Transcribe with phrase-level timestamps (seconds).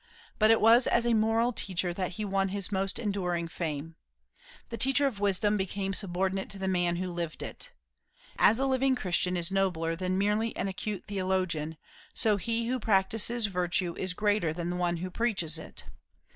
[0.39, 3.97] But it was as a moral teacher that he won his most enduring fame.
[4.69, 7.69] The teacher of wisdom became subordinate to the man who lived it.
[8.39, 11.77] As a living Christian is nobler than merely an acute theologian,
[12.15, 15.83] so he who practises virtue is greater than the one who preaches it.